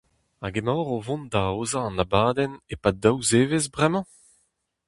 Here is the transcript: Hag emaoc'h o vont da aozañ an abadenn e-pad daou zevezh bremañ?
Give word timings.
Hag 0.41 0.55
emaoc'h 0.59 0.93
o 0.97 0.99
vont 1.07 1.29
da 1.33 1.41
aozañ 1.49 1.85
an 1.89 2.03
abadenn 2.03 2.53
e-pad 2.73 2.95
daou 3.01 3.17
zevezh 3.29 3.71
bremañ? 3.73 4.05